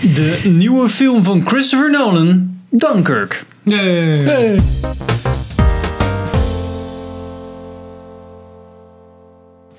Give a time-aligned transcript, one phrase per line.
[0.00, 3.44] De nieuwe film van Christopher Nolan, Dunkirk.
[3.62, 4.60] Yay.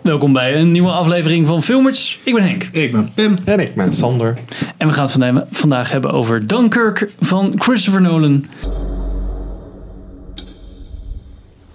[0.02, 2.20] Welkom bij een nieuwe aflevering van Filmers.
[2.24, 2.64] Ik ben Henk.
[2.64, 3.36] Ik ben Pim.
[3.44, 4.38] En ik ben Sander.
[4.78, 8.46] En we gaan het vandaag, vandaag hebben over Dunkirk van Christopher Nolan.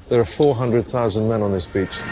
[0.08, 2.04] There are 400,000 men on this beach.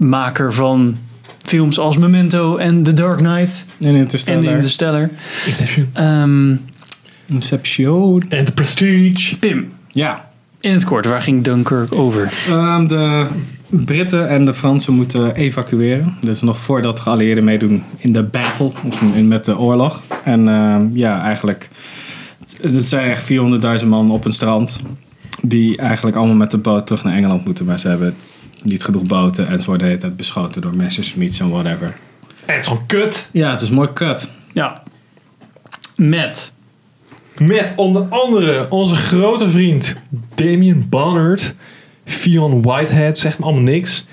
[0.00, 0.96] Maker van
[1.44, 4.52] films als Memento en The Dark Knight En en Interstellar.
[4.54, 5.08] Interstellar.
[5.46, 5.88] Inception.
[5.92, 6.54] Ehm
[7.26, 8.22] Inception.
[8.28, 9.38] En The Prestige.
[9.38, 10.28] Pim, Ja.
[10.60, 12.32] in het kort, waar ging Dunkirk over?
[12.48, 13.26] Ehm, de
[13.68, 16.14] Britten en de Fransen moeten evacueren.
[16.20, 20.02] Dus nog voordat de geallieerden meedoen in de battle, of in, met de oorlog.
[20.24, 21.68] En ehm, ja, eigenlijk,
[22.60, 23.22] het zijn echt
[23.82, 24.80] 400.000 man op een strand.
[25.42, 27.64] Die eigenlijk allemaal met de boot terug naar Engeland moeten.
[27.64, 28.14] Maar ze hebben
[28.62, 31.96] niet genoeg boten en ze worden de hele tijd beschoten door Messerschmitts en whatever.
[32.46, 33.28] En het is gewoon kut.
[33.32, 34.28] Ja, het is mooi kut.
[34.52, 34.82] Ja,
[35.96, 36.52] met
[37.38, 39.94] Met onder andere onze grote vriend
[40.34, 41.54] Damien Bonnard.
[42.04, 44.04] Fionn Whitehead, zegt me allemaal niks.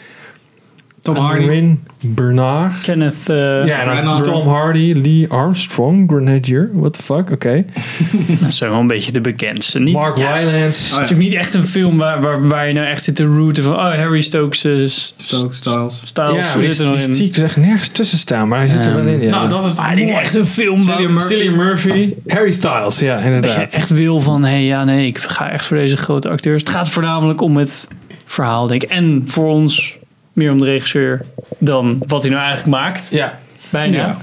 [1.16, 1.76] Tom Hardy.
[2.02, 2.82] Bernard.
[2.82, 3.30] Kenneth...
[3.30, 4.22] eh, Ja, en dan Branagh.
[4.22, 6.70] Tom Hardy, Lee Armstrong, Grenadier.
[6.74, 7.66] What the fuck, oké.
[8.42, 9.80] Dat zijn wel een beetje de bekendste.
[9.80, 10.96] Niet, Mark ja, Rylance.
[10.96, 13.24] Het is ook niet echt een film waar, waar, waar je nou echt zit te
[13.26, 13.74] rooten van...
[13.74, 16.02] Oh, Harry Stokes, eh, s- Stoke Styles.
[16.06, 17.28] Styles, ja, die, zit er die nog in?
[17.28, 19.22] dus echt nergens tussen staan, maar hij zit er wel in.
[19.22, 19.30] Ja.
[19.30, 21.28] Nou, dat is niet echt een film Cillian Murphy.
[21.34, 23.74] Cillian Murphy, Harry Styles, ja, dat je inderdaad.
[23.74, 24.44] echt wil van...
[24.44, 26.62] Hé, hey, ja, nee, ik ga echt voor deze grote acteurs.
[26.62, 27.88] Het gaat voornamelijk om het
[28.26, 28.90] verhaal, denk ik.
[28.90, 29.98] En voor ons
[30.38, 31.26] meer om de regisseur
[31.58, 33.10] dan wat hij nou eigenlijk maakt.
[33.12, 33.98] Ja, Bijna.
[33.98, 34.18] Ja.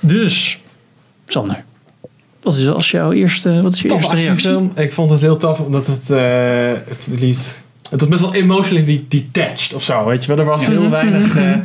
[0.00, 0.60] Dus,
[1.26, 1.64] Sander.
[2.42, 4.50] Wat is als jouw eerste, wat is je tof eerste reactie?
[4.50, 4.72] actiefilm.
[4.74, 6.18] Ik vond het heel tof, omdat het, eh
[6.88, 7.58] het liet...
[7.90, 10.38] Het was best wel emotionally detached of zo, weet je wel.
[10.38, 11.36] Er was heel weinig...
[11.36, 11.56] eh,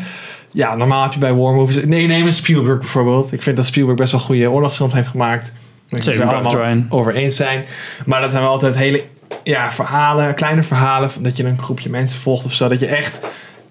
[0.51, 1.85] ja, normaal heb je bij war movies...
[1.85, 3.31] Nee, neem een Spielberg bijvoorbeeld.
[3.31, 5.51] Ik vind dat Spielberg best wel goede oorlogsfilms heeft gemaakt.
[5.89, 6.85] Ik Zeker, het allemaal Ryan.
[6.89, 7.65] over eens zijn.
[8.05, 9.03] Maar dat zijn wel altijd hele
[9.43, 11.11] ja, verhalen, kleine verhalen.
[11.11, 12.67] van Dat je een groepje mensen volgt of zo.
[12.67, 13.19] Dat je echt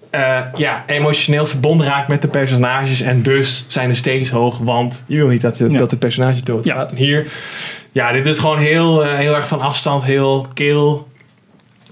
[0.09, 3.01] eh, ja, emotioneel verbonden raakt met de personages.
[3.01, 5.77] En dus zijn de stakes hoog, want je wil niet dat, je, Ja.
[5.77, 6.89] dat het personage doodgaat.
[6.89, 6.89] Ja.
[6.89, 7.27] En hier,
[7.91, 11.07] ja, dit is gewoon heel, eh, heel erg van afstand, heel kil.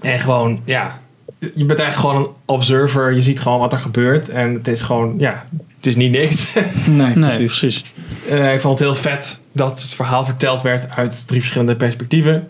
[0.02, 0.98] En gewoon, ja,
[1.38, 3.12] je bent eigenlijk gewoon een observer.
[3.14, 4.28] Je ziet gewoon wat er gebeurt.
[4.28, 5.44] En het is gewoon, ja,
[5.76, 6.52] het is niet niks.
[6.86, 7.58] Nee, Nee, precies.
[7.58, 7.84] precies.
[8.28, 12.48] Eh, ik vond het heel vet dat het verhaal verteld werd uit drie verschillende perspectieven.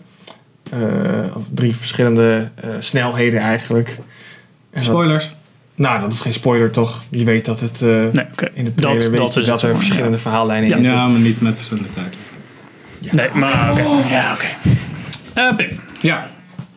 [0.71, 3.97] Eh, of drie verschillende eh, snelheden eigenlijk.
[4.71, 5.33] En Spoilers.
[5.75, 7.03] nou, dat is geen spoiler toch?
[7.09, 8.49] Je weet dat het eh, Nee, oké.
[8.53, 9.71] in de trailer Dat, weet dat je is dat het.
[9.71, 10.75] er verschillende verhaallijnen Ja.
[10.75, 12.13] in Ja, maar niet met verschillende tijden.
[12.99, 13.13] ja.
[13.15, 13.81] Nee, maar oké.
[14.09, 14.45] Ja, oké.
[15.33, 16.27] Eh, Pim, Ja,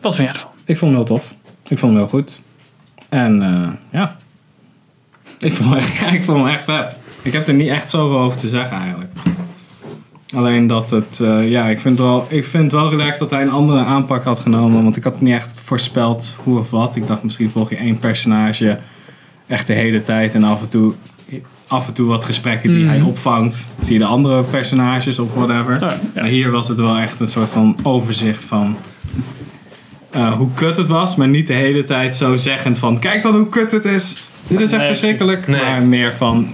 [0.01, 0.51] wat vind jij ervan?
[0.65, 1.33] ik vond hem heel tof.
[1.67, 2.41] Ik vond hem heel goed.
[3.09, 4.17] En eh, ja,
[5.39, 6.95] ik vond, hem ik vond hem echt vet.
[7.21, 9.11] Ik heb er niet echt zoveel over te zeggen eigenlijk.
[10.33, 13.51] Alleen dat het, eh, ja, ik vind, wel, ik vind wel relaxed dat hij een
[13.51, 14.83] andere aanpak had genomen.
[14.83, 16.95] Want ik had niet echt voorspeld hoe of wat.
[16.95, 18.79] Ik dacht misschien volg je één personage
[19.47, 20.33] echt de hele tijd.
[20.33, 20.93] En af en toe,
[21.67, 22.89] af en toe wat gesprekken die Mhm.
[22.89, 23.67] hij opvangt.
[23.81, 25.73] Zie je de andere personages of whatever.
[25.73, 25.99] Oh, ja.
[26.15, 28.77] Maar hier was het wel echt een soort van overzicht van
[30.09, 33.35] eh, hoe kut het was, maar niet de hele tijd zo zeggend van kijk dan
[33.35, 34.23] hoe kut het is.
[34.47, 34.87] Dit is echt Nee.
[34.87, 35.47] verschrikkelijk.
[35.47, 35.61] Nee.
[35.61, 36.47] Maar meer van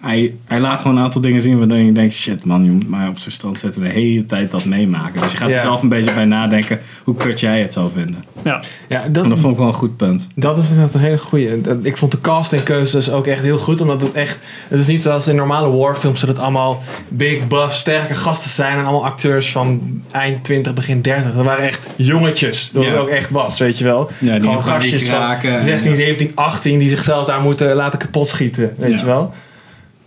[0.00, 2.90] hij, hij laat gewoon een aantal dingen zien waardoor je denkt shit man, je moet
[2.90, 5.20] mij op zijn strand zetten de hele tijd dat meemaken.
[5.20, 5.60] Dus je gaat er Ja.
[5.60, 8.24] zelf een beetje bij nadenken hoe kut jij het zou vinden.
[8.44, 10.28] Ja, Ja, En dat, dat vond ik wel een goed punt.
[10.34, 11.60] dat is inderdaad een hele goede.
[11.82, 13.80] Ik vond de castingkeuzes ook echt heel goed.
[13.80, 14.38] Omdat het echt...
[14.68, 18.78] Het is niet zoals in normale warfilms dat het allemaal big, buff, sterke gasten zijn.
[18.78, 19.80] En allemaal acteurs van
[20.10, 21.34] eind 20, begin 30.
[21.34, 22.70] Dat waren echt jongetjes.
[22.72, 22.88] Dat Ja.
[22.90, 24.10] het ook echt was, weet je wel.
[24.18, 27.40] Ja, die Gewoon in paniek gastjes van raken en- 16, 17, 18 die zichzelf daar
[27.42, 28.74] moeten laten kapot schieten.
[28.76, 28.98] Weet Ja.
[28.98, 29.34] je wel.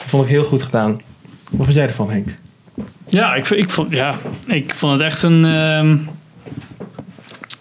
[0.03, 1.01] Dat vond ik heel goed gedaan.
[1.51, 2.27] Wat vond jij ervan, Henk?
[3.07, 4.15] ja, ik, ik, vond, ja
[4.47, 5.97] ik vond het echt een, ehm,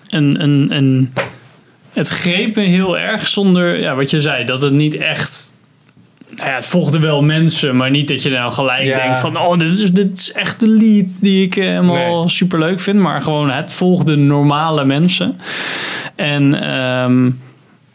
[0.09, 1.13] een, een, een...
[1.93, 5.55] Het greep me heel erg zonder, ja, wat je zei, dat het niet echt...
[6.37, 8.97] Nou ja, het volgde wel mensen, maar niet dat je nou gelijk Ja.
[8.97, 9.39] denkt van...
[9.39, 12.29] Oh, dit is, dit is echt de lead die ik eh, helemaal Nee.
[12.29, 12.99] super leuk vind.
[12.99, 15.39] Maar gewoon, het volgde normale mensen.
[16.15, 17.31] En ehm,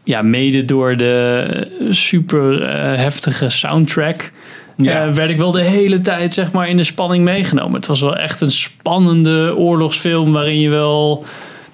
[0.08, 4.32] ja, mede door de super eh, heftige soundtrack...
[4.76, 5.06] Ja.
[5.06, 7.76] eh, werd ik wel de hele tijd zeg maar, in de spanning meegenomen.
[7.76, 11.26] Het was wel echt een spannende oorlogsfilm waarin je wel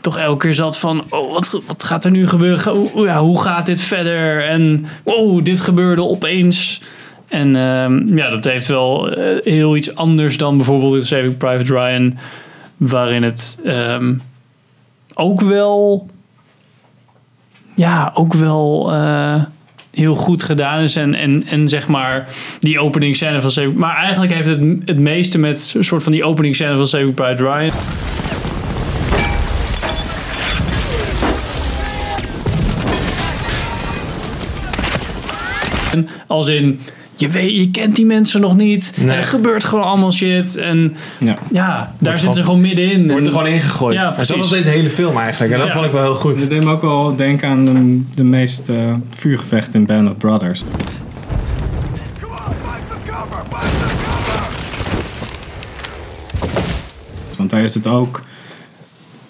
[0.02, 1.04] toch elke keer zat van...
[1.10, 2.90] Oh, wat, wat gaat er nu gebeuren?
[2.96, 4.46] Ja, hoe gaat dit verder?
[4.46, 6.82] En wow, dit gebeurde opeens.
[7.28, 11.74] En ehm, ja, dat heeft wel eh, heel iets anders dan bijvoorbeeld in Saving Private
[11.74, 12.18] Ryan...
[12.78, 14.14] waarin het ehm,
[15.14, 16.08] ook wel
[17.76, 19.44] ja, ook wel eh,
[19.92, 20.96] heel goed gedaan is.
[20.96, 22.28] En, en, en zeg maar
[22.60, 23.76] die opening scène van Saving...
[23.76, 27.14] Maar eigenlijk heeft het het meeste met een soort van die opening scène van Saving
[27.14, 27.72] Private Ryan.
[36.28, 36.80] Als in,
[37.16, 38.94] je, weet, je kent die mensen nog niet.
[38.98, 39.10] Nee.
[39.10, 40.56] En er gebeurt gewoon allemaal shit.
[40.58, 41.38] En Ja.
[41.52, 43.10] ja, daar zitten ze gewoon- middenin.
[43.12, 43.96] Wordt er gewoon ingegooid.
[44.00, 44.66] Ja, en zo was precies.
[44.66, 45.54] deze hele film eigenlijk.
[45.54, 45.74] En dat Ja.
[45.74, 46.40] vond ik wel heel goed.
[46.40, 48.76] Het deed me ook wel denken aan de, de meest eh,
[49.10, 50.64] vuurgevechten in Band of Brothers.
[57.38, 58.22] Want daar is het ook...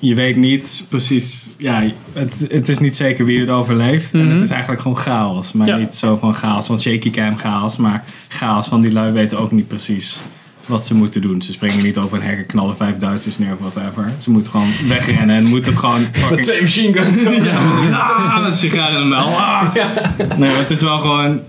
[0.08, 1.48] Je weet niet precies...
[1.58, 1.84] Ja,
[2.14, 4.14] het, het is niet zeker wie het overleeft.
[4.14, 5.52] En het is eigenlijk gewoon chaos.
[5.54, 5.78] Maar Ja.
[5.78, 7.78] niet zo van chaos van shaky cam chaos.
[7.78, 10.22] Maar chaos van die lui weten ook niet precies
[10.66, 11.42] wat ze moeten doen.
[11.42, 14.12] Ze springen niet over een hek en knallen vijf Duitsers neer of whatever.
[14.18, 16.02] Ze moeten gewoon wegrennen en moeten het gewoon...
[16.12, 17.18] fucking- Met twee machine guns.
[17.92, 19.26] Ah, een sigaar in de mel.
[19.28, 19.76] Ah.
[20.38, 21.40] Nee, maar het is wel gewoon...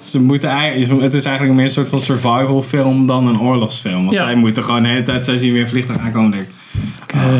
[0.00, 4.04] Ze moeten eigenlijk, het is eigenlijk meer een soort van survival film dan een oorlogsfilm.
[4.04, 4.24] Want Ja.
[4.24, 6.24] zij moeten gewoon de hele tijd, zij zien weer vliegtuig aankomen.
[6.24, 6.52] en denken,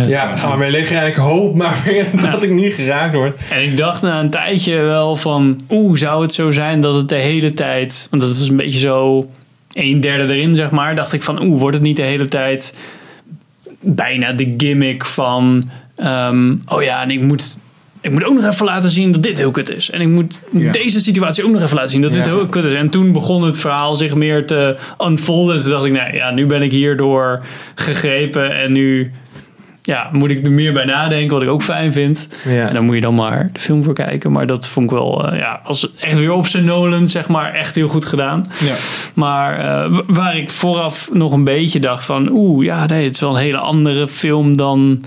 [0.09, 3.41] Ja, ga maar mee liggen en ik hoop maar weer dat ik niet geraakt word.
[3.51, 7.09] En ik dacht na een tijdje wel van, oeh, zou het zo zijn dat het
[7.09, 9.31] de hele tijd, want dat is een beetje zo
[9.73, 12.75] een derde erin, zeg maar, dacht ik van, oeh, wordt het niet de hele tijd
[13.81, 17.59] bijna de gimmick van, ehm, oh ja, en ik moet,
[18.01, 19.91] ik moet ook nog even laten zien dat dit heel kut is.
[19.91, 20.73] En ik moet Ja.
[20.73, 22.73] deze situatie ook nog even laten zien dat dit heel kut is.
[22.73, 25.57] En toen begon het verhaal zich meer te unfolden.
[25.57, 27.43] En toen dacht ik, nee, ja, nu ben ik hierdoor
[27.75, 29.13] gegrepen en nu...
[29.82, 32.29] Ja, moet ik er meer bij nadenken, wat ik ook fijn vind.
[32.44, 32.69] Ja.
[32.69, 34.32] En dan moet je dan maar de film voor kijken.
[34.32, 37.55] Maar dat vond ik wel, eh, ja, als echt weer op zijn Nolan, zeg maar,
[37.55, 38.46] echt heel goed gedaan.
[38.61, 38.75] ja.
[39.14, 43.20] Maar eh, waar ik vooraf nog een beetje dacht van, oeh, ja, nee, het is
[43.20, 45.02] wel een hele andere film dan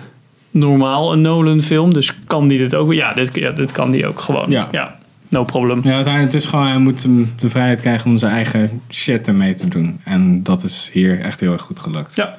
[0.51, 1.93] normaal een Nolan film.
[1.93, 2.93] Dus kan die dit ook?
[2.93, 4.49] Ja, dit, ja, dit kan die ook gewoon.
[4.49, 4.67] Ja.
[4.71, 4.95] Ja,
[5.27, 5.81] no problem.
[5.83, 9.27] Ja, uiteindelijk, het is gewoon, hij moet hem de vrijheid krijgen om zijn eigen shit
[9.27, 9.99] ermee te doen.
[10.03, 12.15] En dat is hier echt heel erg goed gelukt.
[12.15, 12.37] Ja.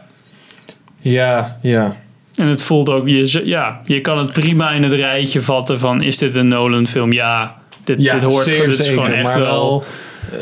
[1.00, 1.96] Ja, ja.
[2.36, 6.02] En het voelt ook, je, ja, je kan het prima in het rijtje vatten van,
[6.02, 7.12] is dit een Nolan film?
[7.12, 7.54] Ja,
[7.84, 9.84] dit, ja dit hoort zeer dit is zeker, gewoon echt maar wel...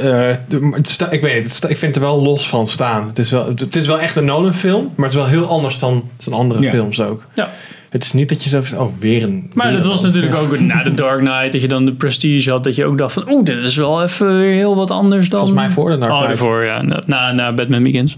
[0.02, 0.30] eh,
[0.72, 3.06] het sta- ik weet niet, het sta- ik vind het er wel los van staan.
[3.06, 5.46] Het is wel, het is wel echt een Nolan film, maar het is wel heel
[5.48, 6.70] anders dan zijn andere Ja.
[6.70, 7.24] films ook.
[7.34, 7.50] Ja.
[7.90, 9.50] Het is niet dat je zo van, oh, weer een...
[9.54, 10.46] Maar weer dat een was natuurlijk film.
[10.52, 13.12] ook na de Dark Knight, dat je dan de Prestige had, dat je ook dacht
[13.12, 15.38] van, oeh, dit is wel even weer heel wat anders dan...
[15.38, 16.82] Volgens mij voor de Dark Oh, daarvoor, ja.
[16.82, 18.16] Na, na, na Batman Begins.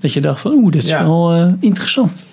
[0.00, 1.04] Dat je dacht van, oeh, dit is Ja.
[1.04, 2.26] wel eh, interessant.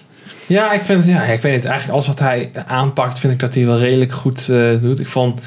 [0.50, 1.66] Ja, ik vind het, ja, ik weet niet.
[1.66, 5.00] Eigenlijk alles wat hij aanpakt, vind ik dat hij wel redelijk goed eh, doet.
[5.00, 5.40] Ik vond,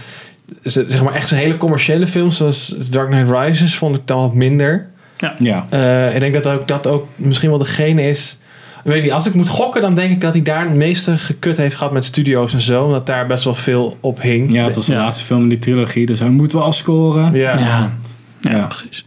[0.62, 4.34] zeg maar, echt zo'n hele commerciële films zoals Dark Knight Rises, vond ik dan wat
[4.34, 4.86] minder.
[5.38, 5.66] Ja.
[5.68, 8.36] Eh, ik denk dat ook, dat ook misschien wel degene is.
[8.84, 11.18] Ik weet niet, als ik moet gokken, dan denk ik dat hij daar het meeste
[11.18, 12.84] gekut heeft gehad met studio's en zo.
[12.84, 14.52] Omdat daar best wel veel op hing.
[14.52, 14.98] ja, het was de Ja.
[14.98, 17.34] laatste film in die trilogie, dus hij moet wel scoren.
[17.34, 17.58] Ja.
[17.58, 17.90] Ja.
[18.40, 18.66] Ja, Ja.
[18.66, 19.04] precies.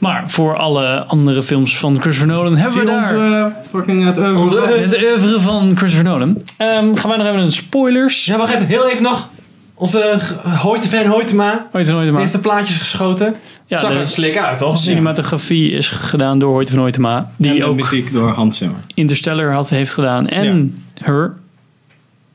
[0.00, 3.44] Maar voor alle andere films van Christopher Nolan hebben Zie we daar...
[3.44, 6.42] eh, fucking het oeuvre van- Het oeuvre van Christopher Nolan.
[6.56, 8.24] Ehm, gaan wij nog even naar de spoilers.
[8.24, 9.28] Ja, wacht even, heel even nog.
[9.74, 10.18] Onze
[10.58, 13.34] Hoyte fan Hoytema, die heeft de plaatjes geschoten.
[13.66, 14.78] Ja, Zag de er slik uit, toch?
[14.78, 17.16] cinematografie is gedaan door Hoyte van Hoytema.
[17.16, 18.78] en Die de ook muziek door Hans Zimmer.
[18.94, 20.28] Interstellar had, heeft gedaan.
[20.28, 21.34] En Her.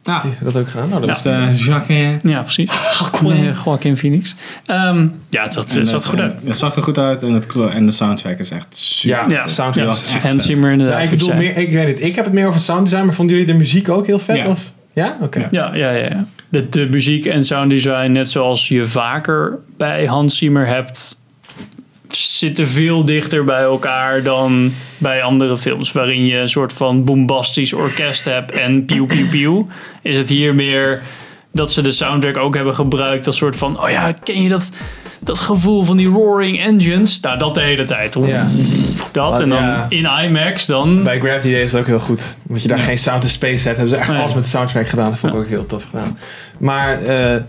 [0.06, 0.90] Ah, heeft dat ook gedaan.
[0.90, 2.22] Nou, dat met eh, Jacques.
[2.22, 2.72] Ja, precies.
[3.66, 4.36] Joaquin Phoenix.
[4.66, 6.34] Ehm, ja, het zat, het zat het- goed uit.
[6.44, 9.18] Het zag er goed uit en, het, en de soundtrack is echt super.
[9.18, 10.42] Ja, Ja, de soundtrack ja, was echt.
[10.42, 10.98] Zimmer inderdaad.
[10.98, 12.04] Ja, ik bedoel, meer, ik weet niet.
[12.04, 14.38] Ik heb het meer over het sounddesign, maar vonden jullie de muziek ook heel vet?
[14.38, 14.48] Ja.
[14.48, 14.72] Of?
[14.94, 15.18] Ja?
[15.22, 15.40] Oké.
[15.40, 15.48] Ja.
[15.52, 16.08] Ja, ja, ja.
[16.10, 16.26] ja.
[16.50, 21.18] De, de muziek en sounddesign, net zoals je vaker bij Hans Zimmer hebt,
[22.14, 25.92] zitten veel dichter bij elkaar dan bij andere films.
[25.92, 29.68] Waarin je een soort van bombastisch orkest hebt en pieuw, pieuw, pieuw.
[30.02, 31.02] Is het hier meer
[31.52, 34.70] dat ze de soundtrack ook hebben gebruikt als soort van, oh ja, ken je dat,
[35.20, 37.20] dat gevoel van die roaring engines?
[37.20, 38.18] Nou, dat de hele tijd.
[38.26, 38.48] Ja.
[39.12, 39.86] Dat en dan Ja.
[39.90, 41.04] in IMAX dan...
[41.04, 42.36] Bij Gravity Day is het ook heel goed.
[42.44, 43.78] Want je daar geen sound to space hebt.
[43.78, 45.10] Hebben ze echt alles met de soundtrack gedaan.
[45.10, 46.18] Dat vond ik ook heel tof gedaan.
[46.60, 47.42] Maar eh,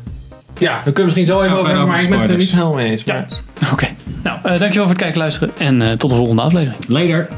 [0.58, 1.86] ja, we kunnen misschien zo even Ja, over.
[1.86, 3.02] Maar ik ben het er niet helemaal mee eens.
[3.04, 3.14] Ja.
[3.14, 3.86] Maar Oké,
[4.26, 5.50] nou, eh, dankjewel voor het kijken en luisteren.
[5.58, 6.88] En eh, tot de volgende aflevering.
[6.88, 7.28] Later.